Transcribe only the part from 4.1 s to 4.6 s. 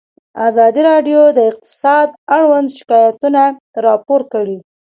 کړي.